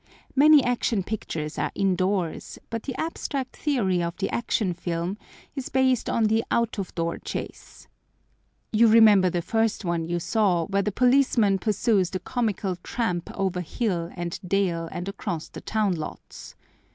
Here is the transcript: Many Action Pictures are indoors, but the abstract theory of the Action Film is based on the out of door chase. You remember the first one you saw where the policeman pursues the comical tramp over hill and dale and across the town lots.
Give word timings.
Many 0.35 0.63
Action 0.63 1.03
Pictures 1.03 1.59
are 1.59 1.71
indoors, 1.75 2.57
but 2.71 2.81
the 2.81 2.95
abstract 2.99 3.55
theory 3.55 4.01
of 4.01 4.17
the 4.17 4.31
Action 4.31 4.73
Film 4.73 5.15
is 5.55 5.69
based 5.69 6.09
on 6.09 6.23
the 6.23 6.43
out 6.49 6.79
of 6.79 6.95
door 6.95 7.19
chase. 7.19 7.87
You 8.71 8.87
remember 8.87 9.29
the 9.29 9.43
first 9.43 9.85
one 9.85 10.07
you 10.07 10.19
saw 10.19 10.65
where 10.65 10.81
the 10.81 10.91
policeman 10.91 11.59
pursues 11.59 12.09
the 12.09 12.19
comical 12.19 12.77
tramp 12.77 13.29
over 13.35 13.61
hill 13.61 14.09
and 14.15 14.39
dale 14.43 14.89
and 14.91 15.07
across 15.07 15.49
the 15.49 15.61
town 15.61 15.93
lots. 15.93 16.55